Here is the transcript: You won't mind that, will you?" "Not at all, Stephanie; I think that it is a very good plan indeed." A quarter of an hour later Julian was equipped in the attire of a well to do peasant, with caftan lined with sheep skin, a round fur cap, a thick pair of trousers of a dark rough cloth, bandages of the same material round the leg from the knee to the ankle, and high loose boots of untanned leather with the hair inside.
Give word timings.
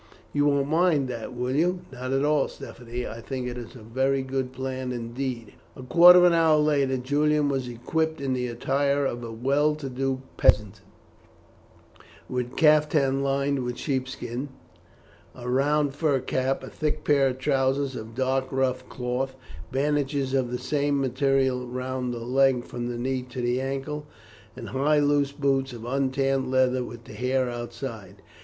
You 0.33 0.47
won't 0.47 0.67
mind 0.67 1.07
that, 1.09 1.35
will 1.35 1.55
you?" 1.55 1.81
"Not 1.91 2.11
at 2.11 2.25
all, 2.25 2.47
Stephanie; 2.47 3.05
I 3.05 3.21
think 3.21 3.45
that 3.47 3.55
it 3.55 3.67
is 3.69 3.75
a 3.75 3.83
very 3.83 4.23
good 4.23 4.51
plan 4.51 4.91
indeed." 4.91 5.53
A 5.75 5.83
quarter 5.83 6.17
of 6.17 6.25
an 6.25 6.33
hour 6.33 6.57
later 6.57 6.97
Julian 6.97 7.49
was 7.49 7.67
equipped 7.67 8.19
in 8.19 8.33
the 8.33 8.47
attire 8.47 9.05
of 9.05 9.23
a 9.23 9.31
well 9.31 9.75
to 9.75 9.89
do 9.89 10.23
peasant, 10.37 10.81
with 12.27 12.55
caftan 12.57 13.21
lined 13.21 13.59
with 13.59 13.77
sheep 13.77 14.07
skin, 14.09 14.49
a 15.35 15.47
round 15.47 15.93
fur 15.93 16.19
cap, 16.19 16.63
a 16.63 16.69
thick 16.71 17.03
pair 17.03 17.27
of 17.27 17.37
trousers 17.37 17.95
of 17.95 18.07
a 18.07 18.15
dark 18.15 18.45
rough 18.51 18.89
cloth, 18.89 19.35
bandages 19.71 20.33
of 20.33 20.49
the 20.49 20.57
same 20.57 20.99
material 20.99 21.67
round 21.67 22.11
the 22.11 22.17
leg 22.25 22.65
from 22.65 22.87
the 22.87 22.97
knee 22.97 23.21
to 23.21 23.39
the 23.39 23.61
ankle, 23.61 24.07
and 24.55 24.69
high 24.69 24.97
loose 24.97 25.31
boots 25.31 25.73
of 25.73 25.85
untanned 25.85 26.49
leather 26.49 26.83
with 26.83 27.03
the 27.03 27.13
hair 27.13 27.47
inside. 27.49 28.23